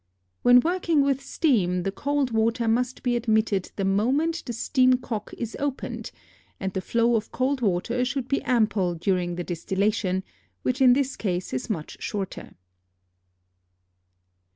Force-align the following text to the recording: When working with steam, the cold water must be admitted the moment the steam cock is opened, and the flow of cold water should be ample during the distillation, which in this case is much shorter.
When 0.41 0.61
working 0.61 1.01
with 1.03 1.21
steam, 1.21 1.83
the 1.83 1.91
cold 1.91 2.31
water 2.31 2.67
must 2.67 3.03
be 3.03 3.15
admitted 3.15 3.71
the 3.75 3.85
moment 3.85 4.41
the 4.43 4.51
steam 4.51 4.95
cock 4.97 5.31
is 5.37 5.55
opened, 5.59 6.09
and 6.59 6.73
the 6.73 6.81
flow 6.81 7.15
of 7.15 7.31
cold 7.31 7.61
water 7.61 8.03
should 8.03 8.27
be 8.27 8.41
ample 8.41 8.95
during 8.95 9.35
the 9.35 9.43
distillation, 9.43 10.23
which 10.63 10.81
in 10.81 10.93
this 10.93 11.15
case 11.15 11.53
is 11.53 11.69
much 11.69 11.97
shorter. 12.01 12.55